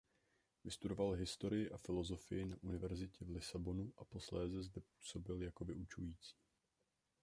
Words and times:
Vystudoval 0.63 1.11
historii 1.11 1.69
a 1.71 1.77
filozofii 1.77 2.45
na 2.45 2.57
Univerzitě 2.61 3.25
v 3.25 3.29
Lisabonu 3.29 3.93
a 3.97 4.05
posléze 4.05 4.63
zde 4.63 4.81
působil 4.81 5.41
jako 5.41 5.65
vyučující. 5.65 6.35